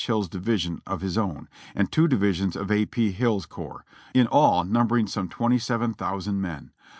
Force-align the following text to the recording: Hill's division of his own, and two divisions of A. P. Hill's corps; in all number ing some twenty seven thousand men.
Hill's 0.03 0.27
division 0.27 0.81
of 0.87 1.01
his 1.01 1.15
own, 1.15 1.47
and 1.75 1.91
two 1.91 2.07
divisions 2.07 2.55
of 2.55 2.71
A. 2.71 2.87
P. 2.87 3.11
Hill's 3.11 3.45
corps; 3.45 3.85
in 4.15 4.25
all 4.25 4.63
number 4.63 4.97
ing 4.97 5.05
some 5.05 5.29
twenty 5.29 5.59
seven 5.59 5.93
thousand 5.93 6.41
men. 6.41 6.71